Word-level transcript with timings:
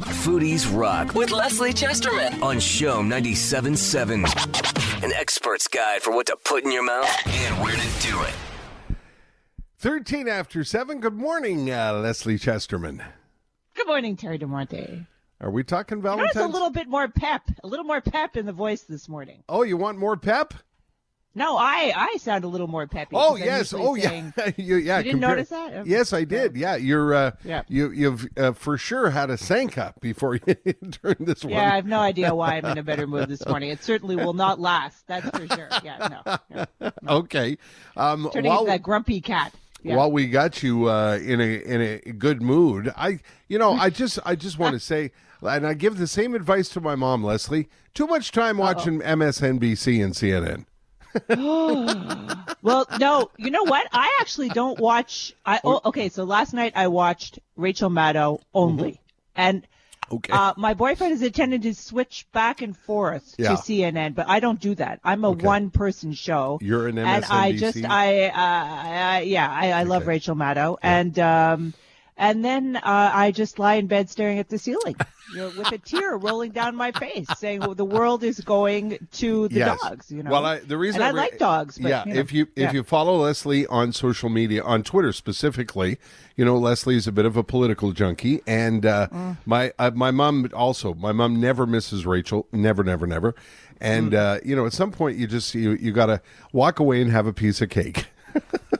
Foodies 0.00 0.66
Rock 0.76 1.14
with 1.14 1.30
Leslie 1.30 1.72
Chesterman 1.72 2.42
on 2.42 2.60
CHOM 2.60 3.08
97.7. 3.10 5.02
An 5.04 5.12
expert's 5.12 5.68
guide 5.68 6.02
for 6.02 6.12
what 6.14 6.26
to 6.26 6.36
put 6.44 6.64
in 6.64 6.72
your 6.72 6.84
mouth 6.84 7.08
and 7.26 7.62
where 7.62 7.74
to 7.74 8.06
do 8.06 8.22
it. 8.22 8.34
13 9.78 10.28
after 10.28 10.64
7. 10.64 11.00
Good 11.00 11.14
morning, 11.14 11.70
uh, 11.70 11.94
Leslie 11.94 12.38
Chesterman. 12.38 13.02
Good 13.74 13.86
morning, 13.86 14.16
Terry 14.16 14.38
DiMonte. 14.38 15.06
Are 15.40 15.50
we 15.50 15.62
talking 15.64 16.00
There's 16.00 16.14
Valentine's? 16.16 16.44
a 16.44 16.48
little 16.48 16.70
bit 16.70 16.88
more 16.88 17.08
pep, 17.08 17.42
a 17.62 17.66
little 17.66 17.84
more 17.84 18.00
pep 18.00 18.36
in 18.36 18.46
the 18.46 18.52
voice 18.52 18.82
this 18.82 19.08
morning. 19.08 19.42
oh, 19.48 19.62
you 19.62 19.76
want 19.76 19.98
more 19.98 20.16
pep? 20.16 20.54
No, 21.36 21.58
I 21.58 21.92
I 21.94 22.16
sound 22.16 22.44
a 22.44 22.48
little 22.48 22.66
more 22.66 22.86
peppy. 22.86 23.14
Oh 23.14 23.36
yes. 23.36 23.74
Oh 23.76 23.94
yeah. 23.94 24.30
you, 24.56 24.76
yeah. 24.76 24.96
You 24.98 25.04
didn't 25.04 25.20
compare- 25.20 25.28
notice 25.36 25.50
that? 25.50 25.72
Okay. 25.74 25.90
Yes, 25.90 26.14
I 26.14 26.24
did. 26.24 26.56
Yeah, 26.56 26.76
you're. 26.76 27.12
Uh, 27.14 27.30
Yeah. 27.44 27.62
You 27.68 27.90
you've 27.90 28.26
uh, 28.38 28.52
for 28.52 28.78
sure 28.78 29.10
had 29.10 29.28
a 29.28 29.36
Sanka 29.36 29.92
before 30.00 30.36
you 30.46 30.54
turned 30.90 31.26
this 31.26 31.44
one. 31.44 31.52
Yeah, 31.52 31.70
I 31.72 31.76
have 31.76 31.84
no 31.86 32.00
idea 32.00 32.34
why 32.34 32.56
I'm 32.56 32.64
in 32.64 32.78
a 32.78 32.82
better 32.82 33.06
mood 33.06 33.28
this 33.28 33.44
morning. 33.48 33.68
It 33.68 33.84
certainly 33.84 34.16
will 34.16 34.32
not 34.32 34.58
last. 34.58 35.06
That's 35.06 35.28
for 35.28 35.46
sure. 35.54 35.68
Yeah, 35.84 36.22
no. 36.24 36.64
yeah. 36.80 36.90
Okay. 37.06 37.58
Um, 37.98 38.30
Turning 38.32 38.48
while 38.50 38.60
into 38.60 38.70
that 38.72 38.82
grumpy 38.82 39.20
cat. 39.20 39.52
Yeah. 39.82 39.96
while 39.96 40.10
we 40.10 40.26
got 40.28 40.62
you 40.62 40.88
uh, 40.88 41.18
in 41.22 41.38
a 41.40 41.58
in 41.62 41.80
a 41.82 41.98
good 42.12 42.40
mood, 42.40 42.90
I 42.96 43.20
you 43.46 43.58
know 43.58 43.72
I 43.72 43.90
just 43.90 44.18
I 44.24 44.34
just 44.36 44.58
want 44.58 44.72
to 44.72 44.80
say, 44.80 45.12
and 45.42 45.66
I 45.66 45.74
give 45.74 45.98
the 45.98 46.06
same 46.08 46.34
advice 46.34 46.70
to 46.70 46.80
my 46.80 46.94
mom, 46.96 47.22
Leslie. 47.22 47.68
Too 47.92 48.06
much 48.06 48.32
time 48.32 48.56
watching 48.56 49.00
MSNBC 49.00 50.02
and 50.02 50.14
CNN. 50.14 50.64
Well, 52.62 52.86
no, 52.98 53.30
you 53.36 53.50
know 53.52 53.62
what? 53.64 53.86
I 53.92 54.16
actually 54.20 54.48
don't 54.50 54.78
watch. 54.80 55.32
I 55.44 55.60
oh, 55.62 55.80
okay. 55.86 56.08
So 56.08 56.24
last 56.24 56.52
night 56.52 56.72
I 56.74 56.88
watched 56.88 57.38
Rachel 57.56 57.90
Maddow 57.90 58.40
only, 58.54 59.00
and 59.34 59.62
Mm-hmm. 59.62 59.72
Okay. 60.08 60.32
uh, 60.32 60.54
my 60.56 60.74
boyfriend 60.74 61.10
has 61.14 61.22
intended 61.22 61.62
to 61.62 61.74
switch 61.74 62.28
back 62.32 62.62
and 62.62 62.76
forth 62.76 63.34
Yeah. 63.38 63.48
to 63.48 63.54
CNN, 63.56 64.14
but 64.14 64.28
I 64.28 64.38
don't 64.38 64.60
do 64.60 64.72
that. 64.76 65.00
I'm 65.02 65.24
a 65.24 65.32
one-person 65.32 66.12
show. 66.12 66.60
You're 66.62 66.86
an 66.86 66.94
MSNBC? 66.94 67.04
and 67.16 67.24
I 67.24 67.52
just 67.52 67.84
I, 67.84 68.22
uh, 68.26 68.32
I 68.36 69.20
yeah 69.22 69.50
I, 69.50 69.72
I 69.72 69.82
love 69.82 70.06
Rachel 70.06 70.36
Maddow, 70.36 70.76
and 70.80 71.18
um, 71.18 71.74
and 72.16 72.44
then 72.44 72.76
uh, 72.76 72.80
I 73.12 73.30
just 73.30 73.58
lie 73.58 73.74
in 73.74 73.86
bed 73.86 74.08
staring 74.10 74.38
at 74.38 74.48
the 74.48 74.58
ceiling. 74.58 74.96
You 75.34 75.38
know, 75.38 75.52
with 75.58 75.72
a 75.72 75.78
tear 75.78 76.16
rolling 76.16 76.52
down 76.52 76.76
my 76.76 76.92
face, 76.92 77.26
saying 77.36 77.60
well, 77.60 77.74
the 77.74 77.84
world 77.84 78.22
is 78.22 78.40
going 78.40 78.96
to 79.14 79.48
the 79.48 79.56
Yes. 79.56 79.80
dogs. 79.82 80.10
You 80.12 80.22
know. 80.22 80.30
Well, 80.30 80.44
I, 80.46 80.58
the 80.60 80.78
reason 80.78 81.02
and 81.02 81.08
I, 81.08 81.10
re- 81.10 81.28
like 81.30 81.38
dogs. 81.38 81.78
But, 81.78 81.88
yeah, 81.88 82.04
you 82.06 82.14
know, 82.14 82.20
if 82.20 82.32
you 82.32 82.44
if 82.54 82.62
yeah. 82.62 82.72
you 82.72 82.82
follow 82.84 83.16
Leslie 83.16 83.66
on 83.66 83.92
social 83.92 84.28
media, 84.28 84.62
on 84.62 84.84
Twitter 84.84 85.12
specifically, 85.12 85.98
you 86.36 86.44
know 86.44 86.56
Leslie 86.56 86.94
is 86.96 87.08
a 87.08 87.12
bit 87.12 87.24
of 87.26 87.36
a 87.36 87.42
political 87.42 87.90
junkie, 87.92 88.40
and 88.46 88.86
uh, 88.86 89.08
Mm. 89.12 89.36
my 89.46 89.72
uh, 89.80 89.90
my 89.94 90.12
mom 90.12 90.48
also. 90.54 90.94
My 90.94 91.10
mom 91.12 91.40
never 91.40 91.66
misses 91.66 92.06
Rachel, 92.06 92.46
never, 92.52 92.84
never, 92.84 93.06
never. 93.06 93.34
And 93.80 94.12
Mm. 94.12 94.16
uh, 94.36 94.40
you 94.44 94.54
know, 94.54 94.64
at 94.64 94.72
some 94.72 94.92
point, 94.92 95.18
you 95.18 95.26
just 95.26 95.54
you 95.56 95.72
you 95.72 95.90
got 95.90 96.06
to 96.06 96.20
walk 96.52 96.78
away 96.78 97.02
and 97.02 97.10
have 97.10 97.26
a 97.26 97.32
piece 97.32 97.60
of 97.60 97.68
cake. 97.68 98.06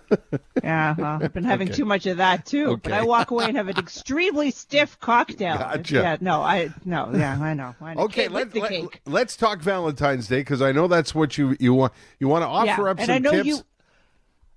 Yeah, 0.63 0.95
well, 0.99 1.19
I've 1.23 1.33
been 1.33 1.45
having 1.45 1.69
too 1.69 1.85
much 1.85 2.07
of 2.07 2.17
that 2.19 2.47
too. 2.47 2.77
But 2.83 2.93
I 2.93 3.03
walk 3.05 3.31
away 3.31 3.47
and 3.47 3.57
have 3.57 3.69
an 3.69 3.79
extremely 3.79 4.51
stiff 4.51 4.99
cocktail. 5.01 5.59
Gotcha. 5.59 5.95
Yeah, 5.95 6.17
no, 6.21 6.43
I 6.43 6.71
no, 6.85 7.11
yeah, 7.15 7.39
I 7.41 7.55
know. 7.55 7.75
I 7.81 7.95
know. 7.95 8.03
Okay, 8.05 8.29
let, 8.29 8.55
let, 8.55 8.73
let's 9.07 9.37
talk 9.37 9.61
Valentine's 9.61 10.29
Day 10.29 10.41
because 10.41 10.61
I 10.63 10.73
know 10.73 10.89
that's 10.89 11.15
what 11.15 11.39
you 11.39 11.57
you 11.61 11.75
want. 11.75 11.93
You 12.19 12.29
want 12.29 12.43
to 12.43 12.47
offer 12.49 12.67
yeah, 12.85 12.91
up 12.91 12.99
and 12.99 13.07
some 13.07 13.15
I 13.15 13.19
know 13.19 13.31
tips. 13.33 13.47
you. 13.47 13.59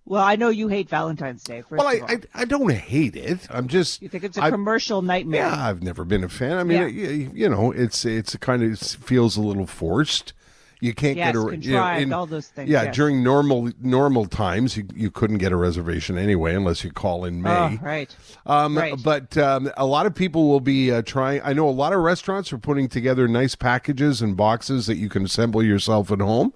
Well, 0.06 0.24
I 0.24 0.38
know 0.38 0.50
you 0.50 0.70
hate 0.70 0.90
Valentine's 0.90 1.44
Day. 1.44 1.64
Well, 1.70 1.88
I. 1.88 2.02
I 2.08 2.20
I 2.34 2.46
don't 2.46 2.72
hate 2.72 3.16
it. 3.16 3.46
I'm 3.52 3.68
just 3.68 4.02
you 4.02 4.10
think 4.10 4.24
it's 4.24 4.38
a 4.40 4.44
I- 4.44 4.50
commercial 4.50 5.04
nightmare. 5.04 5.46
Yeah, 5.46 5.68
I've 5.68 5.84
never 5.84 6.04
been 6.04 6.24
a 6.24 6.30
fan. 6.30 6.58
I 6.58 6.64
mean, 6.64 6.80
Yeah. 6.80 6.88
you, 6.88 7.32
you 7.34 7.50
know, 7.50 7.72
it's 7.72 8.06
it's 8.06 8.34
a 8.34 8.40
kind 8.40 8.64
of 8.64 8.80
feels 8.80 9.38
a 9.38 9.42
little 9.42 9.68
forced. 9.68 10.34
You 10.82 10.94
can't 10.94 11.18
Yes, 11.18 11.34
get 11.36 11.36
a 11.36 11.58
you 11.58 11.74
know, 11.74 11.88
in- 11.94 12.14
all 12.14 12.26
those 12.26 12.48
things, 12.48 12.70
Yeah, 12.70 12.84
yes. 12.84 12.96
during 12.96 13.22
normal 13.22 13.70
normal 13.82 14.26
times, 14.26 14.78
you, 14.78 14.86
you 14.96 15.12
couldn't 15.12 15.40
get 15.40 15.52
a 15.52 15.58
reservation 15.58 16.18
anyway 16.18 16.56
unless 16.56 16.84
you 16.86 16.92
call 16.92 17.26
in 17.26 17.42
May. 17.42 17.50
Oh, 17.50 17.78
right. 17.82 18.16
Um, 18.46 18.78
Right. 18.78 18.96
But 19.04 19.38
um, 19.38 19.70
a 19.76 19.86
lot 19.86 20.06
of 20.06 20.16
people 20.16 20.48
will 20.48 20.62
be 20.62 20.90
uh, 20.92 21.02
trying. 21.02 21.42
I 21.44 21.52
know 21.52 21.68
a 21.68 21.72
lot 21.72 21.92
of 21.92 22.00
restaurants 22.00 22.54
are 22.54 22.58
putting 22.58 22.88
together 22.88 23.28
nice 23.28 23.56
packages 23.56 24.22
and 24.22 24.38
boxes 24.38 24.86
that 24.88 24.96
you 24.96 25.10
can 25.10 25.26
assemble 25.26 25.62
yourself 25.62 26.12
at 26.14 26.22
home. 26.22 26.54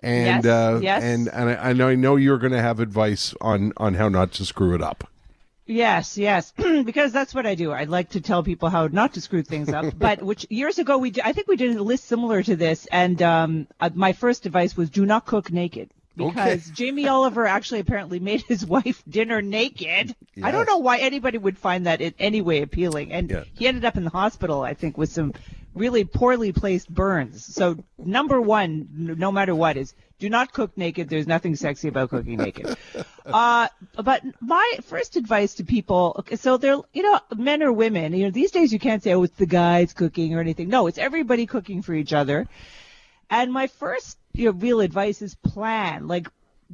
And 0.00 0.44
Yes, 0.44 0.46
uh, 0.46 0.78
yes. 0.82 1.02
and 1.02 1.28
and 1.28 1.48
I, 1.50 1.52
and 1.54 1.82
I 1.82 1.94
know 1.96 2.14
you're 2.16 2.38
going 2.38 2.52
to 2.52 2.62
have 2.62 2.78
advice 2.80 3.34
on 3.40 3.72
on 3.78 3.94
how 3.94 4.08
not 4.08 4.30
to 4.32 4.44
screw 4.44 4.74
it 4.74 4.82
up. 4.82 5.08
Yes, 5.66 6.16
yes, 6.16 6.52
because 6.84 7.12
that's 7.12 7.34
what 7.34 7.44
I 7.44 7.56
do. 7.56 7.72
I'd 7.72 7.88
like 7.88 8.10
to 8.10 8.20
tell 8.20 8.42
people 8.42 8.68
how 8.68 8.86
not 8.86 9.14
to 9.14 9.20
screw 9.20 9.42
things 9.42 9.68
up. 9.68 9.86
but 9.98 10.22
which 10.22 10.46
years 10.48 10.78
ago 10.78 10.96
we 10.98 11.10
did, 11.10 11.24
I 11.24 11.32
think 11.32 11.48
we 11.48 11.56
did 11.56 11.76
a 11.76 11.82
list 11.82 12.04
similar 12.04 12.42
to 12.42 12.56
this, 12.56 12.86
and 12.86 13.20
um, 13.20 13.66
uh, 13.80 13.90
my 13.94 14.12
first 14.12 14.46
advice 14.46 14.76
was 14.76 14.90
do 14.90 15.04
not 15.04 15.26
cook 15.26 15.50
naked. 15.52 15.90
Because 16.16 16.70
Jamie 16.70 17.08
Oliver 17.08 17.46
actually 17.46 17.80
apparently 17.80 18.20
made 18.20 18.40
his 18.42 18.64
wife 18.76 19.02
dinner 19.06 19.42
naked. 19.42 20.14
I 20.42 20.50
don't 20.50 20.66
know 20.66 20.78
why 20.78 20.98
anybody 20.98 21.36
would 21.36 21.58
find 21.58 21.84
that 21.86 22.00
in 22.00 22.14
any 22.18 22.40
way 22.40 22.62
appealing. 22.62 23.12
And 23.12 23.30
Yeah. 23.30 23.44
he 23.52 23.66
ended 23.68 23.84
up 23.84 23.98
in 23.98 24.04
the 24.04 24.10
hospital, 24.10 24.62
I 24.62 24.72
think, 24.72 24.96
with 24.96 25.10
some 25.12 25.34
really 25.74 26.04
poorly 26.04 26.52
placed 26.52 26.88
burns. 26.88 27.44
So 27.44 27.76
number 27.98 28.40
one, 28.40 28.88
no 28.90 29.30
matter 29.30 29.54
what, 29.54 29.76
is 29.76 29.92
do 30.18 30.28
not 30.30 30.52
cook 30.52 30.76
naked. 30.76 31.08
There's 31.08 31.26
nothing 31.26 31.56
sexy 31.56 31.88
about 31.88 32.10
cooking 32.10 32.38
naked. 32.38 32.76
uh, 33.26 33.68
but 34.02 34.22
my 34.40 34.72
first 34.84 35.16
advice 35.16 35.54
to 35.54 35.64
people, 35.64 36.16
okay, 36.20 36.36
so 36.36 36.56
they're, 36.56 36.78
you 36.92 37.02
know, 37.02 37.20
men 37.36 37.62
or 37.62 37.72
women, 37.72 38.12
you 38.12 38.24
know, 38.24 38.30
these 38.30 38.50
days 38.50 38.72
you 38.72 38.78
can't 38.78 39.02
say, 39.02 39.12
oh, 39.14 39.22
it's 39.22 39.36
the 39.36 39.46
guys 39.46 39.92
cooking 39.92 40.34
or 40.34 40.40
anything. 40.40 40.68
No, 40.68 40.86
it's 40.86 40.98
everybody 40.98 41.46
cooking 41.46 41.82
for 41.82 41.94
each 41.94 42.12
other. 42.12 42.48
And 43.28 43.52
my 43.52 43.66
first 43.66 44.18
you 44.32 44.46
know, 44.46 44.52
real 44.52 44.80
advice 44.80 45.22
is 45.22 45.34
plan. 45.34 46.06
Like, 46.06 46.28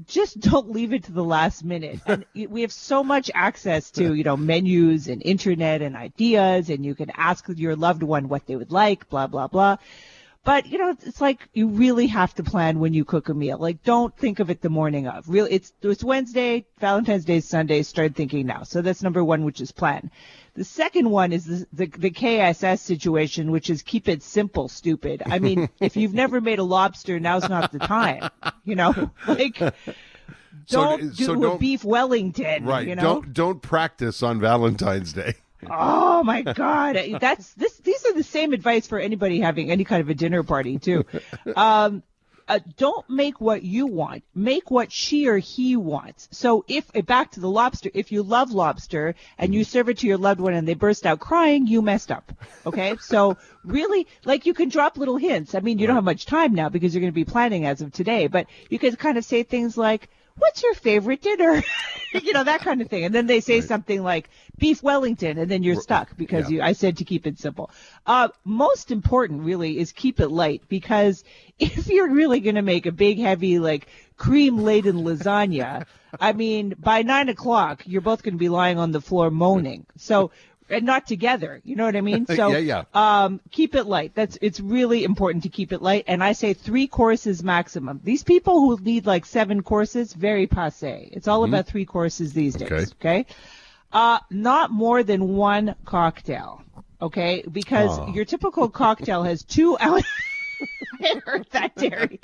just 0.07 0.41
don't 0.51 0.71
leave 0.71 0.93
it 0.93 1.05
to 1.05 1.13
the 1.13 1.25
last 1.25 1.65
minute. 1.65 2.01
And 2.07 2.25
we 2.49 2.63
have 2.63 2.73
so 2.73 3.03
much 3.03 3.31
access 3.35 3.91
to, 3.93 4.15
you 4.15 4.25
know, 4.25 4.37
menus 4.37 5.09
and 5.09 5.23
internet 5.23 5.83
and 5.83 5.97
ideas, 5.97 6.71
and 6.71 6.85
you 6.85 6.95
can 6.95 7.11
ask 7.17 7.47
your 7.49 7.77
loved 7.77 8.03
one 8.03 8.29
what 8.29 8.47
they 8.47 8.57
would 8.57 8.73
like, 8.73 9.09
blah, 9.09 9.27
blah, 9.27 9.49
blah. 9.49 9.77
But, 10.45 10.67
you 10.67 10.79
know, 10.79 10.91
it's 11.05 11.21
like 11.21 11.49
you 11.53 11.69
really 11.69 12.09
have 12.09 12.35
to 12.35 12.43
plan 12.43 12.81
when 12.81 12.95
you 12.95 13.05
cook 13.05 13.29
a 13.29 13.35
meal. 13.35 13.59
Like, 13.59 13.85
don't 13.85 14.17
think 14.17 14.41
of 14.41 14.51
it 14.51 14.61
the 14.61 14.71
morning 14.71 15.07
of. 15.07 15.29
Real, 15.29 15.47
it's, 15.49 15.73
it's 15.83 16.03
Wednesday, 16.03 16.67
Valentine's 16.81 17.25
Day 17.25 17.37
is 17.37 17.49
Sunday, 17.49 17.83
start 17.83 18.17
thinking 18.17 18.47
now. 18.47 18.65
So 18.65 18.83
that's 18.83 19.05
number 19.05 19.23
one, 19.23 19.45
which 19.45 19.61
is 19.61 19.71
plan. 19.71 20.11
The 20.55 20.65
second 20.65 21.09
one 21.09 21.33
is 21.33 21.45
the, 21.45 21.67
the, 21.73 21.87
the 21.87 22.11
KSS 22.11 22.81
situation, 22.81 23.53
which 23.53 23.71
is 23.71 23.83
keep 23.83 24.09
it 24.09 24.21
simple, 24.23 24.69
stupid. 24.69 25.23
I 25.25 25.39
mean, 25.39 25.69
if 25.81 25.97
you've 25.97 26.13
never 26.13 26.41
made 26.41 26.59
a 26.59 26.65
lobster, 26.65 27.21
now's 27.21 27.49
not 27.49 27.71
the 27.71 27.79
time. 27.79 28.29
You 28.65 28.75
know, 28.75 29.13
like, 29.29 29.59
don't 29.59 29.77
so 30.67 30.99
do 30.99 31.27
don't- 31.41 31.55
a 31.55 31.59
beef 31.59 31.85
Wellington. 31.85 32.65
Right. 32.65 32.89
You 32.89 32.97
know? 32.97 33.03
Don't 33.03 33.33
don't 33.33 33.63
practice 33.63 34.23
on 34.25 34.41
Valentine's 34.41 35.13
Day. 35.13 35.35
Oh 35.69 36.23
my 36.25 36.43
God, 36.43 36.99
that's 37.21 37.53
this. 37.55 37.77
These 37.79 38.05
are 38.07 38.15
the 38.15 38.23
same 38.23 38.53
advice 38.53 38.87
for 38.87 38.99
anybody 38.99 39.41
having 39.41 39.71
any 39.71 39.85
kind 39.85 40.01
of 40.01 40.09
a 40.09 40.15
dinner 40.15 40.43
party 40.43 40.79
too. 40.79 41.05
Um, 41.57 42.03
uh, 42.49 42.59
don't 42.77 43.09
make 43.09 43.41
what 43.41 43.63
you 43.63 43.87
want. 43.87 44.25
Make 44.35 44.71
what 44.71 44.93
she 44.93 45.29
or 45.29 45.39
he 45.39 45.77
wants. 45.77 46.29
So 46.33 46.65
if 46.69 46.85
uh, 46.95 47.03
back 47.03 47.33
to 47.33 47.41
the 47.41 47.49
lobster, 47.49 47.91
if 47.95 48.13
you 48.13 48.23
love 48.23 48.53
lobster 48.53 49.15
and 49.39 49.55
you 49.55 49.65
serve 49.65 49.89
it 49.89 49.99
to 49.99 50.07
your 50.07 50.19
loved 50.19 50.41
one 50.41 50.55
and 50.55 50.67
they 50.67 50.75
burst 50.75 51.07
out 51.07 51.21
crying, 51.21 51.67
you 51.67 51.83
messed 51.83 52.11
up. 52.11 52.33
Okay, 52.67 52.97
so 53.01 53.37
really, 53.65 54.07
like 54.25 54.47
you 54.47 54.55
can 54.55 54.69
drop 54.69 54.97
little 54.97 55.17
hints. 55.17 55.55
I 55.55 55.61
mean, 55.61 55.79
you 55.79 55.87
don't 55.87 55.97
have 55.97 56.05
much 56.05 56.27
time 56.27 56.55
now 56.55 56.69
because 56.69 56.95
you're 56.95 57.01
going 57.01 57.13
to 57.13 57.15
be 57.15 57.25
planning 57.25 57.67
as 57.67 57.81
of 57.81 57.93
today, 57.93 58.27
but 58.27 58.47
you 58.69 58.79
can 58.79 58.95
kind 58.97 59.19
of 59.19 59.25
say 59.25 59.43
things 59.43 59.77
like. 59.77 60.09
What's 60.37 60.63
your 60.63 60.75
favorite 60.75 61.23
dinner? 61.23 61.63
you 62.13 62.33
know, 62.33 62.45
that 62.45 62.61
kind 62.61 62.81
of 62.81 62.89
thing. 62.89 63.05
And 63.05 63.15
then 63.15 63.27
they 63.27 63.41
say 63.41 63.61
something 63.61 64.03
like 64.03 64.29
beef 64.59 64.83
Wellington 64.83 65.39
and 65.39 65.51
then 65.51 65.63
you're 65.63 65.81
stuck 65.81 66.17
because 66.17 66.51
yeah. 66.51 66.57
you, 66.57 66.63
I 66.63 66.73
said 66.73 66.99
to 66.99 67.05
keep 67.05 67.27
it 67.27 67.39
simple. 67.39 67.71
Uh, 68.07 68.29
most 68.45 68.91
important 68.91 69.43
really 69.43 69.79
is 69.79 69.93
keep 69.93 70.21
it 70.21 70.29
light 70.29 70.63
because 70.69 71.25
if 71.59 71.89
you're 71.89 72.11
really 72.11 72.41
going 72.41 72.57
to 72.57 72.63
make 72.63 72.87
a 72.87 72.93
big, 72.93 73.19
heavy, 73.19 73.59
like 73.59 73.87
cream 74.17 74.59
laden 74.59 75.05
lasagna, 75.05 75.87
I 76.21 76.33
mean, 76.33 76.75
by 76.79 77.03
nine 77.03 77.29
o'clock, 77.29 77.83
you're 77.87 78.03
both 78.03 78.23
going 78.23 78.35
to 78.35 78.39
be 78.39 78.49
lying 78.49 78.79
on 78.79 78.93
the 78.93 79.01
floor 79.01 79.31
moaning. 79.31 79.87
So, 79.97 80.31
and 80.71 80.85
not 80.85 81.07
together. 81.07 81.61
You 81.65 81.77
know 81.77 81.85
what 81.85 81.97
I 81.97 82.01
mean? 82.01 82.27
So, 82.33 82.51
Yeah, 82.51 82.59
yeah. 82.59 82.85
um, 83.25 83.41
keep 83.51 83.75
it 83.75 83.85
light. 83.85 84.13
That's 84.15 84.39
it's 84.41 84.61
really 84.61 85.05
important 85.05 85.43
to 85.45 85.49
keep 85.51 85.73
it 85.73 85.83
light. 85.83 86.05
And 86.07 86.23
I 86.25 86.33
say 86.33 86.55
three 86.55 86.87
courses 86.87 87.43
maximum. 87.43 88.01
These 88.03 88.23
people 88.23 88.61
who 88.61 88.83
need 88.83 89.07
like 89.07 89.27
seven 89.27 89.63
courses, 89.63 90.13
very 90.13 90.47
passe. 90.47 91.11
It's 91.13 91.29
all 91.29 91.45
about 91.45 91.67
three 91.67 91.85
courses 91.85 92.33
these 92.33 92.55
days. 92.55 92.71
Okay. 92.73 92.85
Okay. 93.21 93.27
Uh, 93.93 94.19
not 94.31 94.71
more 94.71 95.03
than 95.03 95.37
one 95.37 95.75
cocktail. 95.85 96.63
Okay, 97.03 97.45
because 97.51 98.15
your 98.15 98.25
typical 98.25 98.69
cocktail 98.71 99.25
has 99.25 99.43
two 99.43 99.77
ounces. 99.83 100.07
I 101.01 101.21
heard 101.27 101.47
that, 101.51 101.75
Terry. 101.77 102.21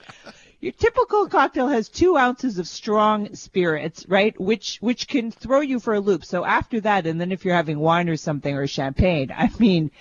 Your 0.61 0.73
typical 0.73 1.29
cocktail 1.29 1.69
has 1.69 1.89
two 1.89 2.17
ounces 2.17 2.59
of 2.59 2.67
strong 2.67 3.35
spirits, 3.35 4.07
right? 4.09 4.39
Which 4.41 4.79
which 4.81 5.07
can 5.07 5.31
throw 5.31 5.61
you 5.61 5.79
for 5.79 5.95
a 5.95 6.01
loop. 6.01 6.25
So 6.25 6.45
after 6.45 6.81
that, 6.81 7.07
and 7.07 7.21
then 7.21 7.31
if 7.31 7.45
you're 7.45 7.55
having 7.55 7.79
wine 7.79 8.09
or 8.09 8.17
something 8.17 8.57
or 8.57 8.67
champagne, 8.67 9.31
I 9.37 9.51
mean, 9.61 9.93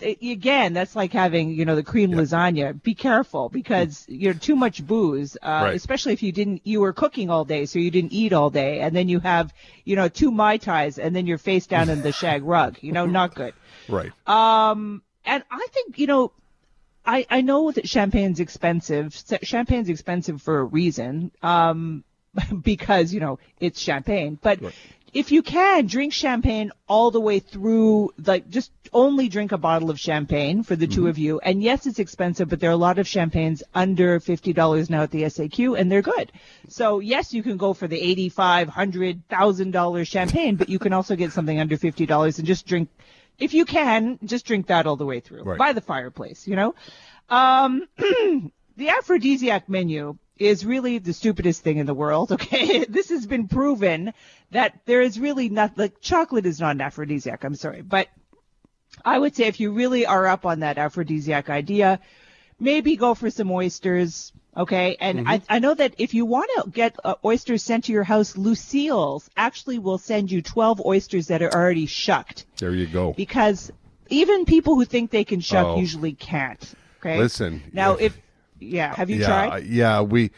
again, 0.00 0.74
that's 0.74 0.94
like 0.94 1.12
having, 1.12 1.50
you 1.50 1.64
know, 1.64 1.74
the 1.74 1.82
cream 1.82 2.12
lasagna. 2.12 2.80
Be 2.82 2.94
careful 2.94 3.48
because 3.48 4.04
you're 4.08 4.34
too 4.34 4.54
much 4.54 4.86
booze, 4.86 5.36
uh, 5.42 5.62
Right. 5.64 5.74
especially 5.74 6.12
if 6.12 6.22
you 6.22 6.32
didn't, 6.32 6.60
you 6.64 6.80
were 6.80 6.92
cooking 6.92 7.30
all 7.30 7.44
day, 7.44 7.66
so 7.66 7.78
you 7.78 7.90
didn't 7.90 8.12
eat 8.12 8.32
all 8.32 8.50
day. 8.50 8.80
And 8.80 8.94
then 8.94 9.08
you 9.08 9.20
have, 9.20 9.52
you 9.84 9.96
know, 9.96 10.08
two 10.08 10.30
Mai 10.30 10.58
Tais 10.58 10.98
and 10.98 11.16
then 11.16 11.26
you're 11.26 11.38
face 11.38 11.66
down 11.66 11.88
in 11.88 12.02
the 12.02 12.12
shag 12.12 12.44
rug, 12.44 12.76
you 12.80 12.92
know, 12.92 13.06
not 13.06 13.34
good. 13.34 13.54
Right. 13.88 14.10
Um, 14.26 15.02
and 15.24 15.44
I 15.50 15.66
think, 15.72 15.98
you 15.98 16.08
know, 16.08 16.32
I, 17.06 17.26
I 17.30 17.40
know 17.40 17.70
that 17.70 17.88
champagne's 17.88 18.40
expensive. 18.40 19.16
Champagne's 19.42 19.88
expensive 19.88 20.42
for 20.42 20.58
a 20.58 20.64
reason, 20.64 21.30
um, 21.42 22.04
because, 22.62 23.14
you 23.14 23.20
know, 23.20 23.38
it's 23.60 23.80
champagne. 23.80 24.38
But 24.40 24.60
if 25.14 25.32
you 25.32 25.42
can, 25.42 25.86
drink 25.86 26.12
champagne 26.12 26.72
all 26.88 27.10
the 27.10 27.20
way 27.20 27.38
through, 27.38 28.12
like, 28.22 28.48
just 28.50 28.70
only 28.92 29.28
drink 29.28 29.52
a 29.52 29.58
bottle 29.58 29.88
of 29.88 29.98
champagne 29.98 30.62
for 30.62 30.76
the 30.76 30.86
two 30.86 31.08
of 31.08 31.16
you. 31.16 31.38
And 31.40 31.62
yes, 31.62 31.86
it's 31.86 31.98
expensive, 31.98 32.48
but 32.48 32.60
there 32.60 32.70
are 32.70 32.74
a 32.74 32.76
lot 32.76 32.98
of 32.98 33.06
champagnes 33.06 33.62
under 33.74 34.20
$50 34.20 34.90
now 34.90 35.02
at 35.02 35.10
the 35.10 35.22
SAQ, 35.22 35.78
and 35.78 35.90
they're 35.90 36.02
good. 36.02 36.32
So 36.68 36.98
yes, 36.98 37.32
you 37.32 37.42
can 37.42 37.56
go 37.56 37.72
for 37.72 37.88
the 37.88 38.00
eighty-five, 38.00 38.68
hundred, 38.68 39.26
thousand 39.28 39.70
dollar 39.70 40.04
champagne, 40.04 40.56
but 40.56 40.68
you 40.68 40.78
can 40.78 40.92
also 40.92 41.16
get 41.16 41.32
something 41.32 41.60
under 41.60 41.76
$50 41.76 42.38
and 42.38 42.46
just 42.46 42.66
drink 42.66 42.88
if 43.38 43.54
you 43.54 43.64
can, 43.64 44.18
just 44.24 44.46
drink 44.46 44.68
that 44.68 44.86
all 44.86 44.96
the 44.96 45.06
way 45.06 45.20
through 45.20 45.42
Right. 45.42 45.58
by 45.58 45.72
the 45.72 45.80
fireplace, 45.80 46.46
you 46.46 46.56
know? 46.56 46.74
Um, 47.28 47.86
the 48.76 48.88
aphrodisiac 48.88 49.68
menu 49.68 50.16
is 50.38 50.64
really 50.66 50.98
the 50.98 51.12
stupidest 51.12 51.62
thing 51.62 51.78
in 51.78 51.86
the 51.86 51.94
world, 51.94 52.32
okay? 52.36 52.84
this 52.84 53.08
has 53.10 53.26
been 53.26 53.48
proven 53.48 54.12
that 54.50 54.80
there 54.86 55.00
is 55.00 55.18
really 55.18 55.48
not, 55.48 55.76
like, 55.78 56.00
chocolate 56.00 56.46
is 56.46 56.60
not 56.60 56.76
an 56.76 56.80
aphrodisiac, 56.80 57.44
I'm 57.44 57.54
sorry. 57.54 57.82
But 57.82 58.08
I 59.04 59.18
would 59.18 59.34
say 59.34 59.44
if 59.44 59.60
you 59.60 59.72
really 59.72 60.06
are 60.06 60.26
up 60.26 60.46
on 60.46 60.60
that 60.60 60.78
aphrodisiac 60.78 61.50
idea, 61.50 62.00
maybe 62.58 62.96
go 62.96 63.14
for 63.14 63.30
some 63.30 63.50
oysters, 63.50 64.32
okay? 64.56 64.96
And 65.00 65.28
I, 65.28 65.40
I 65.48 65.58
know 65.58 65.74
that 65.74 65.94
if 65.98 66.14
you 66.14 66.24
want 66.24 66.50
to 66.56 66.70
get 66.70 66.96
uh, 67.04 67.14
oysters 67.24 67.62
sent 67.62 67.84
to 67.84 67.92
your 67.92 68.04
house, 68.04 68.36
Lucille's 68.36 69.28
actually 69.36 69.78
will 69.78 69.98
send 69.98 70.30
you 70.30 70.42
12 70.42 70.84
oysters 70.84 71.26
that 71.28 71.42
are 71.42 71.52
already 71.54 71.86
shucked 71.86 72.46
There 72.58 72.72
you 72.74 72.86
go. 72.86 73.12
because 73.12 73.70
even 74.08 74.44
people 74.44 74.74
who 74.76 74.84
think 74.84 75.10
they 75.10 75.24
can 75.24 75.40
shuck 75.40 75.66
Oh. 75.66 75.78
usually 75.78 76.12
can't. 76.12 76.74
Okay. 77.00 77.18
Listen, 77.18 77.62
Now, 77.72 77.92
if- 77.94 78.16
if 78.16 78.20
yeah, 78.58 78.94
have 78.94 79.10
you 79.10 79.16
yeah, 79.16 79.26
tried? 79.26 79.66
yeah. 79.66 80.00
We, 80.00 80.30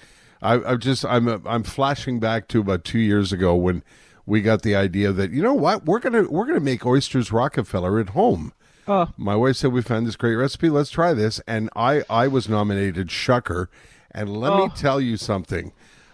I, 0.43 0.55
I'm 0.55 0.81
just, 0.81 1.05
I'm, 1.05 1.29
I'm 1.47 1.63
flashing 1.63 2.19
back 2.19 2.49
to 2.49 2.61
about 2.61 2.85
two 2.85 2.99
years 2.99 3.33
ago 3.33 3.55
when 3.55 3.83
we 4.27 4.43
got 4.43 4.63
the 4.63 4.75
idea 4.75 5.13
that 5.13 5.31
you 5.31 5.43
know 5.43 5.55
what, 5.55 5.85
we're 5.87 6.01
gonna, 6.01 6.25
we're 6.29 6.45
gonna 6.47 6.59
make 6.61 6.85
oysters 6.85 7.31
Rockefeller 7.33 7.99
at 8.01 8.11
home. 8.11 8.53
Oh. 8.89 9.09
My 9.17 9.37
wife 9.37 9.57
said 9.57 9.73
we 9.73 9.83
found 9.83 10.07
this 10.07 10.17
great 10.17 10.35
recipe. 10.35 10.69
Let's 10.71 10.91
try 10.91 11.13
this, 11.13 11.41
and 11.47 11.69
I, 11.77 12.03
I 12.11 12.27
was 12.27 12.49
nominated 12.49 13.09
shucker, 13.09 13.67
and 14.13 14.37
let 14.37 14.55
me 14.55 14.63
Oh. 14.63 14.73
tell 14.75 15.01
you 15.01 15.17
something. 15.17 15.73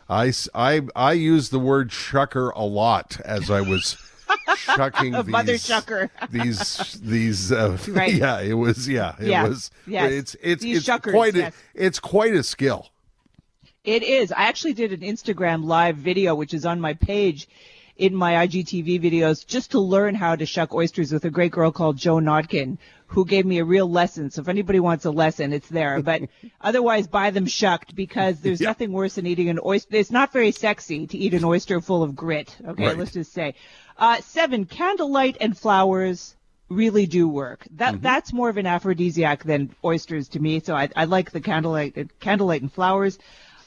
I, 0.09 0.33
I, 0.55 0.83
I 0.95 1.13
use 1.13 1.49
the 1.49 1.59
word 1.59 1.91
shucker 1.91 2.53
a 2.55 2.65
lot 2.65 3.21
as 3.25 3.51
I 3.51 3.61
was 3.63 3.97
shucking 4.57 5.13
these, 5.13 5.27
Mother 5.27 5.55
shucker. 5.55 6.11
these 6.31 6.99
these 7.03 7.51
uh, 7.53 7.79
Right. 7.89 8.15
yeah 8.25 8.41
it 8.41 8.55
was 8.55 8.87
yeah 8.89 9.15
it 9.19 9.29
Yeah. 9.29 9.47
was 9.49 9.71
Yes. 9.87 10.13
it's 10.13 10.37
it's 10.43 10.63
These 10.63 10.79
it's 10.79 10.87
shuckers, 10.87 11.13
quite 11.13 11.35
a 11.37 11.39
yes. 11.39 11.55
it's 11.75 11.99
quite 12.01 12.35
a 12.35 12.43
skill 12.43 12.91
It 13.85 14.03
is. 14.03 14.33
I 14.33 14.45
actually 14.45 14.73
did 14.75 14.93
an 14.93 15.01
Instagram 15.01 15.65
live 15.65 15.97
video, 15.97 16.35
which 16.35 16.53
is 16.55 16.65
on 16.67 16.81
my 16.81 16.95
page 16.95 17.49
in 17.97 18.15
my 18.15 18.47
IGTV 18.47 19.01
videos, 19.01 19.47
just 19.47 19.71
to 19.73 19.79
learn 19.81 20.15
how 20.15 20.35
to 20.35 20.47
shuck 20.47 20.75
oysters 20.75 21.13
with 21.13 21.25
a 21.25 21.31
great 21.31 21.53
girl 21.53 21.71
called 21.71 21.97
Joe 21.97 22.17
Nodkin, 22.17 22.79
who 23.07 23.25
gave 23.25 23.47
me 23.47 23.59
a 23.59 23.65
real 23.65 23.89
lesson. 23.89 24.31
So 24.31 24.41
if 24.43 24.49
anybody 24.49 24.81
wants 24.81 25.05
a 25.05 25.11
lesson, 25.11 25.53
it's 25.53 25.69
there. 25.69 26.03
But 26.03 26.23
otherwise, 26.61 27.07
buy 27.07 27.31
them 27.31 27.47
shucked 27.47 27.95
because 27.95 28.41
there's 28.41 28.61
Yeah. 28.61 28.69
nothing 28.69 28.93
worse 28.93 29.15
than 29.15 29.27
eating 29.27 29.49
an 29.49 29.61
oyster. 29.65 29.97
It's 29.97 30.11
not 30.11 30.33
very 30.33 30.51
sexy 30.51 31.07
to 31.07 31.19
eat 31.19 31.35
an 31.35 31.45
oyster 31.45 31.81
full 31.81 32.03
of 32.03 32.17
grit. 32.17 32.57
Okay, 32.67 32.87
Right. 32.89 32.99
let's 32.99 33.13
just 33.13 33.33
say. 33.33 33.55
Uh, 33.97 34.21
seven, 34.23 34.65
candlelight 34.65 35.37
and 35.41 35.57
flowers 35.57 36.35
really 36.69 37.07
do 37.07 37.29
work. 37.29 37.65
That 37.77 38.03
that's 38.03 38.33
more 38.33 38.49
of 38.49 38.57
an 38.57 38.67
aphrodisiac 38.67 39.45
than 39.45 39.71
oysters 39.85 40.29
to 40.31 40.41
me. 40.41 40.59
So 40.61 40.75
I, 40.75 40.89
I 40.97 41.05
like 41.05 41.31
the 41.31 41.41
candlelight 41.41 42.09
candlelight 42.19 42.63
and 42.63 42.73
flowers. 42.73 43.19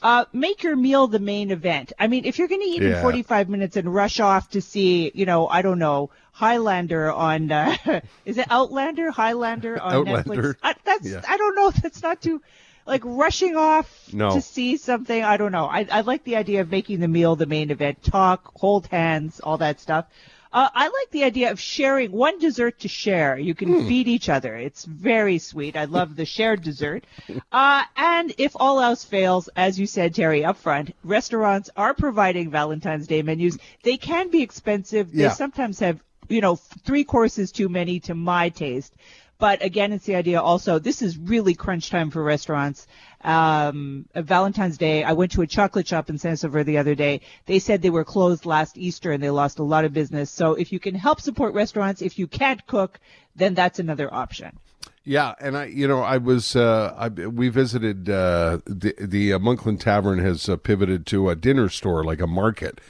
Uh, 0.02 0.26
make 0.32 0.64
your 0.64 0.76
meal 0.76 1.08
the 1.08 1.20
main 1.20 1.50
event. 1.52 1.92
I 1.98 2.08
mean, 2.08 2.26
if 2.26 2.38
you're 2.38 2.48
going 2.48 2.62
to 2.62 2.68
eat 2.68 2.82
Yeah. 2.82 2.98
in 2.98 3.02
45 3.02 3.50
minutes 3.50 3.78
and 3.78 3.94
rush 3.94 4.20
off 4.20 4.50
to 4.52 4.62
see, 4.62 5.12
you 5.16 5.26
know, 5.26 5.48
I 5.48 5.62
don't 5.62 5.80
know, 5.80 6.12
Highlander 6.34 7.12
on, 7.12 7.52
uh, 7.52 7.76
is 8.26 8.38
it 8.38 8.46
Outlander? 8.52 9.10
Highlander 9.12 9.82
on 9.82 9.94
Outlander. 9.94 10.54
Netflix? 10.54 10.56
I, 10.62 10.76
that's, 10.84 11.10
Yeah. 11.10 11.22
I 11.28 11.38
don't 11.38 11.56
know. 11.56 11.72
That's 11.72 12.04
not 12.04 12.22
too, 12.22 12.42
like 12.86 13.02
rushing 13.04 13.56
off 13.56 14.14
No. 14.14 14.30
to 14.32 14.42
see 14.42 14.78
something. 14.78 15.24
I 15.24 15.38
don't 15.38 15.52
know. 15.52 15.66
I, 15.66 15.88
I 15.92 16.02
like 16.02 16.24
the 16.24 16.36
idea 16.36 16.62
of 16.62 16.70
making 16.72 17.00
the 17.00 17.08
meal 17.08 17.36
the 17.36 17.48
main 17.48 17.72
event. 17.72 18.04
Talk, 18.04 18.52
hold 18.56 18.86
hands, 18.88 19.40
all 19.40 19.58
that 19.58 19.80
stuff. 19.80 20.06
Uh, 20.54 20.70
I 20.74 20.86
like 20.86 21.12
the 21.12 21.24
idea 21.24 21.52
of 21.52 21.60
sharing 21.60 22.12
one 22.12 22.40
dessert 22.40 22.80
to 22.80 22.88
share. 22.88 23.38
You 23.38 23.54
can 23.54 23.74
Hmm. 23.82 23.88
feed 23.88 24.08
each 24.08 24.30
other. 24.30 24.56
It's 24.56 24.86
very 24.86 25.38
sweet. 25.40 25.76
I 25.76 25.86
love 25.86 26.16
the 26.16 26.26
shared 26.26 26.62
dessert. 26.64 27.06
Uh, 27.52 27.84
and 27.96 28.34
if 28.38 28.54
all 28.56 28.80
else 28.80 29.04
fails, 29.04 29.50
as 29.56 29.80
you 29.80 29.86
said, 29.88 30.16
Terry, 30.16 30.44
up 30.46 30.58
front, 30.58 30.94
restaurants 31.04 31.70
are 31.76 31.94
providing 31.94 32.50
Valentine's 32.50 33.08
Day 33.08 33.22
menus. 33.22 33.58
They 33.84 33.98
can 33.98 34.30
be 34.30 34.42
expensive. 34.42 35.12
They 35.12 35.24
Yeah. 35.24 35.30
sometimes 35.32 35.80
have, 35.80 36.02
you 36.30 36.42
know, 36.42 36.56
three 36.56 37.04
courses 37.04 37.52
too 37.52 37.70
many 37.70 38.00
to 38.02 38.16
my 38.16 38.50
taste. 38.50 38.96
But 39.40 39.64
again, 39.64 39.94
it's 39.94 40.06
the 40.06 40.16
idea 40.16 40.42
also, 40.42 40.80
this 40.80 41.02
is 41.02 41.18
really 41.18 41.54
crunch 41.54 41.90
time 41.90 42.10
for 42.10 42.24
restaurants. 42.24 42.88
Um, 43.24 44.06
uh, 44.16 44.22
Valentine's 44.24 44.78
Day, 44.78 45.04
I 45.04 45.14
went 45.14 45.32
to 45.34 45.42
a 45.44 45.48
chocolate 45.48 45.88
shop 45.88 46.10
in 46.10 46.18
Saint-Sauveur 46.18 46.64
the 46.64 46.80
other 46.80 46.96
day. 46.96 47.22
They 47.46 47.60
said 47.60 47.82
they 47.82 47.90
were 47.92 48.04
closed 48.04 48.46
last 48.46 48.78
Easter 48.78 49.12
and 49.12 49.22
they 49.22 49.30
lost 49.30 49.60
a 49.60 49.64
lot 49.64 49.86
of 49.86 49.94
business. 49.94 50.32
So 50.32 50.54
if 50.54 50.72
you 50.72 50.80
can 50.80 50.96
help 50.96 51.22
support 51.22 51.54
restaurants, 51.54 52.02
if 52.02 52.18
you 52.18 52.28
can't 52.28 52.66
cook, 52.66 53.00
then 53.36 53.54
that's 53.54 53.80
another 53.80 54.12
option. 54.12 54.58
Yeah, 55.04 55.36
and 55.40 55.56
I, 55.56 55.66
you 55.66 55.88
know, 55.88 56.02
I 56.02 56.18
was, 56.18 56.56
uh, 56.56 56.94
I, 56.98 57.08
we 57.08 57.48
visited 57.48 58.10
uh, 58.10 58.60
the 58.66 58.94
the 59.00 59.34
uh, 59.34 59.40
Monkland 59.40 59.80
Tavern 59.80 60.20
has 60.20 60.50
uh, 60.50 60.58
pivoted 60.58 61.06
to 61.08 61.30
a 61.30 61.36
dinner 61.36 61.70
store, 61.70 62.04
like 62.04 62.20
a 62.20 62.28
market, 62.28 62.82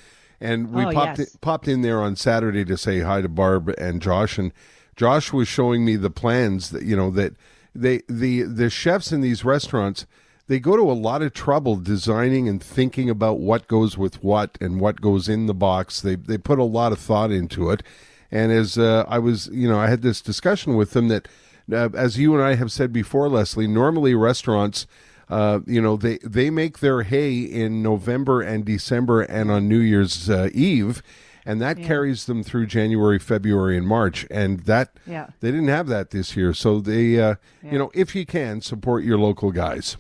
and 0.41 0.71
we 0.71 0.83
Oh, 0.83 0.91
popped 0.91 1.19
yes. 1.19 1.33
in, 1.33 1.39
popped 1.41 1.67
in 1.67 1.83
there 1.83 2.01
on 2.01 2.15
Saturday 2.15 2.65
to 2.65 2.75
say 2.75 3.01
hi 3.01 3.21
to 3.21 3.29
Barb 3.29 3.69
and 3.77 4.01
Josh, 4.01 4.39
and 4.39 4.51
Josh 4.97 5.31
was 5.31 5.47
showing 5.47 5.85
me 5.85 5.95
the 5.95 6.09
plans 6.09 6.71
that 6.71 6.83
you 6.83 6.97
know 6.97 7.09
that 7.11 7.33
they 7.73 8.01
the 8.09 8.41
the 8.41 8.69
chefs 8.69 9.13
in 9.13 9.21
these 9.21 9.45
restaurants 9.45 10.05
they 10.47 10.59
go 10.59 10.75
to 10.75 10.91
a 10.91 10.93
lot 10.93 11.21
of 11.21 11.33
trouble 11.33 11.75
designing 11.75 12.47
and 12.47 12.63
thinking 12.63 13.09
about 13.09 13.39
what 13.39 13.67
goes 13.67 13.97
with 13.97 14.23
what 14.23 14.57
and 14.61 14.79
what 14.79 15.01
goes 15.01 15.27
in 15.27 15.45
the 15.45 15.53
box. 15.53 16.01
They 16.01 16.15
they 16.15 16.37
put 16.37 16.59
a 16.59 16.63
lot 16.63 16.91
of 16.91 16.99
thought 16.99 17.31
into 17.31 17.69
it. 17.69 17.83
And 18.31 18.51
as 18.51 18.77
uh, 18.77 19.05
I 19.07 19.19
was, 19.19 19.47
you 19.51 19.69
know, 19.69 19.79
I 19.79 19.87
had 19.87 20.01
this 20.01 20.21
discussion 20.21 20.75
with 20.75 20.91
them 20.91 21.07
that, 21.07 21.27
uh, 21.71 21.89
as 21.93 22.17
you 22.17 22.33
and 22.33 22.43
I 22.43 22.55
have 22.55 22.71
said 22.71 22.91
before, 22.91 23.29
Leslie, 23.29 23.67
normally 23.67 24.15
restaurants, 24.15 24.85
uh, 25.29 25.59
you 25.65 25.81
know, 25.81 25.97
they 25.97 26.17
they 26.19 26.49
make 26.49 26.79
their 26.79 27.03
hay 27.03 27.39
in 27.39 27.83
November 27.83 28.41
and 28.41 28.65
December 28.65 29.21
and 29.21 29.51
on 29.51 29.67
New 29.67 29.79
Year's 29.79 30.29
uh, 30.29 30.49
Eve. 30.53 31.03
And 31.47 31.61
that 31.61 31.81
carries 31.81 32.25
them 32.25 32.43
through 32.43 32.65
January, 32.67 33.17
February, 33.19 33.77
and 33.77 33.87
March, 33.87 34.27
and 34.29 34.59
that 34.61 34.89
Yeah. 35.07 35.27
they 35.39 35.49
didn't 35.49 35.69
have 35.69 35.87
that 35.87 36.09
this 36.11 36.35
year. 36.35 36.53
So 36.53 36.81
they, 36.81 37.19
uh, 37.19 37.35
you 37.63 37.79
know, 37.79 37.89
if 37.93 38.13
you 38.15 38.25
can 38.25 38.59
support 38.61 39.05
your 39.05 39.17
local 39.17 39.51
guys. 39.51 39.95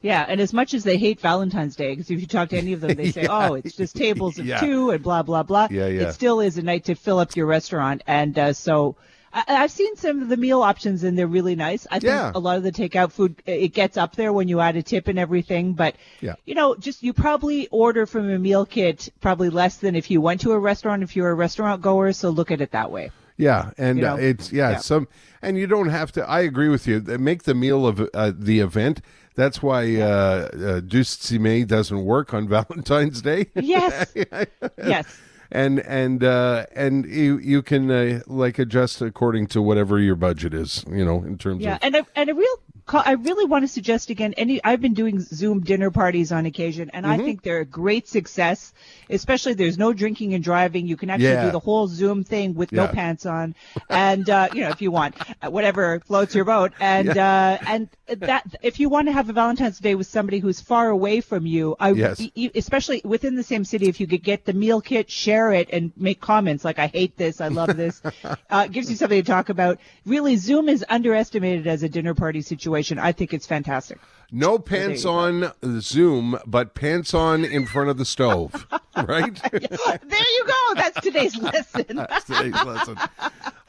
Yeah, 0.00 0.24
and 0.28 0.40
as 0.40 0.52
much 0.52 0.72
as 0.74 0.84
they 0.84 0.96
hate 0.96 1.20
Valentine's 1.20 1.74
Day, 1.74 1.90
because 1.90 2.08
if 2.10 2.20
you 2.20 2.26
talk 2.28 2.50
to 2.50 2.56
any 2.56 2.72
of 2.72 2.80
them, 2.80 2.94
they 2.94 3.10
say, 3.18 3.22
Yeah. 3.24 3.48
"Oh, 3.50 3.54
it's 3.54 3.74
just 3.74 3.96
tables 3.96 4.38
of 4.38 4.46
Yeah. 4.46 4.60
two 4.60 4.90
and 4.90 5.02
blah 5.02 5.22
blah 5.24 5.42
blah." 5.42 5.66
Yeah, 5.70 5.88
yeah. 5.88 6.02
It 6.02 6.12
still 6.12 6.38
is 6.38 6.56
a 6.56 6.62
night 6.62 6.84
to 6.84 6.94
fill 6.94 7.18
up 7.18 7.34
your 7.34 7.46
restaurant, 7.46 8.02
and 8.06 8.38
uh, 8.38 8.52
so 8.52 8.94
I, 9.36 9.44
I've 9.62 9.70
seen 9.70 9.94
some 9.96 10.22
of 10.22 10.28
the 10.28 10.36
meal 10.36 10.62
options, 10.62 11.04
and 11.04 11.16
they're 11.18 11.26
really 11.26 11.54
nice. 11.54 11.86
I 11.90 11.98
think 12.00 12.10
Yeah. 12.10 12.32
a 12.34 12.38
lot 12.38 12.56
of 12.56 12.62
the 12.62 12.72
takeout 12.72 13.12
food 13.12 13.42
it 13.46 13.68
gets 13.74 13.96
up 13.96 14.16
there 14.16 14.32
when 14.32 14.48
you 14.48 14.60
add 14.60 14.76
a 14.76 14.82
tip 14.82 15.08
and 15.08 15.18
everything, 15.18 15.74
but 15.74 15.94
Yeah. 16.20 16.34
you 16.46 16.54
know, 16.54 16.74
just 16.76 17.02
you 17.02 17.12
probably 17.12 17.68
order 17.68 18.06
from 18.06 18.30
a 18.30 18.38
meal 18.38 18.64
kit 18.64 19.10
probably 19.20 19.50
less 19.50 19.76
than 19.76 19.94
if 19.94 20.10
you 20.10 20.20
went 20.20 20.40
to 20.40 20.52
a 20.52 20.58
restaurant 20.58 21.02
if 21.02 21.14
you're 21.14 21.30
a 21.30 21.34
restaurant 21.34 21.82
goer. 21.82 22.12
So 22.12 22.30
look 22.30 22.50
at 22.50 22.60
it 22.60 22.70
that 22.72 22.90
way. 22.90 23.10
Yeah, 23.36 23.72
and 23.76 23.98
You 23.98 24.06
uh, 24.06 24.16
it's 24.16 24.50
yeah, 24.50 24.70
Yeah. 24.70 24.76
some, 24.78 25.08
and 25.42 25.58
you 25.58 25.66
don't 25.66 25.90
have 25.90 26.10
to. 26.12 26.26
I 26.26 26.40
agree 26.40 26.70
with 26.70 26.86
you. 26.86 27.00
They 27.00 27.18
Make 27.18 27.42
the 27.42 27.54
meal 27.54 27.86
of 27.86 28.00
uh, 28.14 28.32
the 28.34 28.60
event. 28.60 29.02
That's 29.34 29.62
why 29.62 29.96
uh, 30.00 30.80
uh, 30.88 31.38
May 31.38 31.64
doesn't 31.64 32.02
work 32.02 32.32
on 32.32 32.48
Valentine's 32.56 33.20
Day. 33.20 33.48
Yes. 33.54 34.14
yes. 34.78 35.06
And 35.50 35.80
and 35.80 36.22
uh, 36.24 36.66
and 36.74 37.06
you 37.06 37.38
you 37.38 37.62
can 37.62 37.90
uh, 37.90 38.20
like 38.26 38.58
adjust 38.58 39.00
according 39.02 39.46
to 39.48 39.62
whatever 39.62 39.98
your 39.98 40.16
budget 40.16 40.54
is. 40.54 40.84
You 40.90 41.04
know, 41.04 41.22
in 41.22 41.38
terms 41.38 41.62
Yeah, 41.62 41.74
of 41.76 41.80
and 41.82 41.96
a, 41.96 42.06
and 42.14 42.30
a 42.30 42.34
real 42.34 42.56
call, 42.86 43.02
I 43.04 43.12
really 43.12 43.44
want 43.44 43.64
to 43.64 43.68
suggest 43.68 44.10
again. 44.10 44.32
Any, 44.36 44.62
I've 44.64 44.80
been 44.80 44.94
doing 44.94 45.20
Zoom 45.20 45.60
dinner 45.60 45.90
parties 45.90 46.32
on 46.32 46.46
occasion, 46.46 46.90
and 46.92 47.04
Mm-hmm. 47.06 47.20
I 47.20 47.24
think 47.24 47.42
they're 47.42 47.60
a 47.60 47.64
great 47.64 48.08
success. 48.08 48.72
Especially 49.10 49.54
there's 49.54 49.78
no 49.78 49.92
drinking 49.92 50.34
and 50.34 50.42
driving. 50.42 50.86
You 50.86 50.96
can 50.96 51.10
actually 51.10 51.26
Yeah. 51.28 51.46
do 51.46 51.50
the 51.52 51.60
whole 51.60 51.86
Zoom 51.88 52.24
thing 52.24 52.54
with 52.54 52.72
no 52.72 52.88
pants 52.88 53.26
on, 53.26 53.54
and 53.88 54.28
uh, 54.30 54.48
you 54.52 54.60
know 54.62 54.70
if 54.70 54.80
you 54.82 54.90
want, 54.90 55.14
uh, 55.42 55.50
whatever 55.50 56.00
floats 56.06 56.34
your 56.34 56.44
boat. 56.44 56.72
And 56.80 57.16
uh, 57.16 57.58
and 57.66 57.88
that 58.08 58.44
if 58.62 58.78
you 58.80 58.88
want 58.88 59.08
to 59.08 59.12
have 59.12 59.28
a 59.28 59.32
Valentine's 59.32 59.78
Day 59.78 59.94
with 59.94 60.06
somebody 60.06 60.38
who's 60.38 60.60
far 60.60 60.88
away 60.88 61.20
from 61.20 61.46
you, 61.46 61.76
I 61.80 61.92
Yes. 61.92 62.22
especially 62.54 63.00
within 63.04 63.34
the 63.36 63.42
same 63.42 63.64
city, 63.64 63.88
if 63.88 64.00
you 64.00 64.06
could 64.06 64.22
get 64.22 64.44
the 64.44 64.52
meal 64.52 64.80
kit, 64.80 65.10
share 65.10 65.52
it, 65.52 65.68
and 65.72 65.92
make 65.96 66.20
comments 66.20 66.64
like 66.64 66.78
"I 66.78 66.86
hate 66.88 67.16
this," 67.16 67.40
"I 67.40 67.48
love 67.48 67.76
this," 67.76 68.00
uh, 68.24 68.64
it 68.66 68.72
gives 68.72 68.90
you 68.90 68.96
something 68.96 69.22
to 69.22 69.26
talk 69.26 69.48
about. 69.48 69.78
Really, 70.04 70.36
Zoom 70.36 70.68
is 70.68 70.84
underestimated 70.88 71.66
as 71.66 71.82
a 71.82 71.88
dinner 71.88 72.14
party 72.14 72.42
situation. 72.42 72.75
I 72.98 73.12
think 73.12 73.32
it's 73.32 73.46
fantastic. 73.46 73.98
No 74.32 74.58
pants 74.58 75.04
on 75.04 75.52
Zoom, 75.80 76.38
but 76.46 76.74
pants 76.74 77.14
on 77.14 77.44
in 77.44 77.64
front 77.64 77.90
of 77.90 77.96
the 77.96 78.04
stove, 78.04 78.66
right? 78.96 79.40
there 79.52 79.60
you 79.60 80.44
go. 80.46 80.74
That's 80.74 81.00
today's 81.00 81.36
lesson. 81.36 81.84
That's 81.96 82.24
today's 82.24 82.52
lesson. 82.64 82.98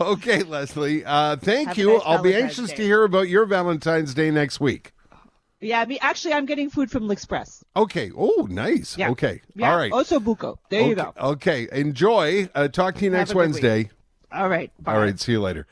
Okay, 0.02 0.42
Leslie. 0.44 1.06
Uh, 1.06 1.36
thank 1.36 1.70
Have 1.70 1.78
you. 1.78 1.94
nice 1.94 2.02
I'll 2.06 2.24
be 2.24 2.34
anxious 2.34 2.70
Day. 2.72 2.78
to 2.78 2.84
hear 2.84 3.04
about 3.04 3.30
your 3.30 3.46
Valentine's 3.46 4.16
Day 4.16 4.32
next 4.32 4.60
week. 4.60 4.94
yeah, 5.62 5.80
I 5.80 5.86
mean, 5.86 6.00
actually, 6.02 6.34
I'm 6.34 6.48
getting 6.48 6.72
food 6.72 6.90
from 6.90 7.08
L'Express. 7.08 7.64
Okay. 7.76 8.10
Oh, 8.18 8.48
nice. 8.50 8.98
Yeah. 8.98 9.12
Okay. 9.12 9.42
Yeah. 9.56 9.72
All 9.72 9.78
right. 9.78 9.92
Osso 9.92 10.20
buco. 10.20 10.58
There 10.70 10.82
you 10.82 10.96
go. 10.96 11.14
Okay. 11.20 11.68
Enjoy. 11.72 12.50
Uh, 12.56 12.68
talk 12.68 12.96
to 12.96 13.04
you 13.04 13.12
next 13.12 13.30
week. 13.30 13.38
Wednesday. 13.38 13.90
All 14.32 14.50
right. 14.50 14.72
Bye. 14.84 14.94
All 14.96 15.00
right. 15.00 15.20
See 15.20 15.34
you 15.34 15.42
later. 15.42 15.68